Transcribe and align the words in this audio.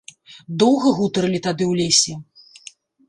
Доўга 0.61 0.93
гутарылі 0.99 1.39
тады 1.49 1.63
ў 1.71 1.73
лесе. 1.85 2.13